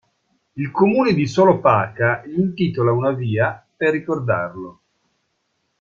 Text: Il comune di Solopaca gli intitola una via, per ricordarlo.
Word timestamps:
Il 0.53 0.71
comune 0.71 1.13
di 1.13 1.27
Solopaca 1.27 2.23
gli 2.25 2.39
intitola 2.39 2.91
una 2.91 3.11
via, 3.11 3.63
per 3.77 3.91
ricordarlo. 3.91 4.79